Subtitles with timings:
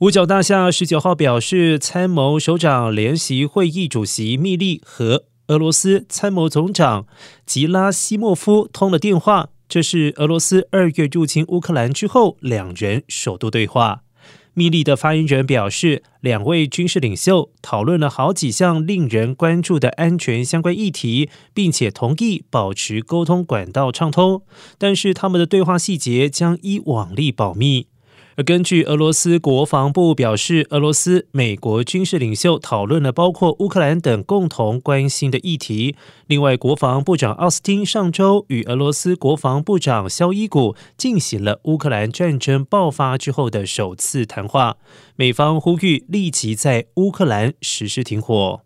[0.00, 7.06] 五角大厦十九号表示，参谋首长联席会议主席密利和俄罗斯参谋总长
[7.44, 14.00] 吉拉西莫夫通了电话，这是俄罗斯二月入侵乌克兰之后两人首度对话。
[14.54, 24.44] 密利的发言人表示，两位军事领袖讨论了好几项令人关注的安全相关议题，并且同意保持沟通管道畅通，
[24.78, 27.88] 但是他们的对话细节将依往例保密。
[28.36, 35.96] 而根据俄罗斯国防部表示，俄罗斯、美国军事领袖讨论了包括乌克兰等共同关心的议题。
[36.26, 44.76] 另外，国防部长奥斯汀上周与俄罗斯国防部长肖伊古进行了乌克兰战争爆发之后的首次谈话。
[45.16, 48.60] 美方呼吁立即在乌克兰实施停火。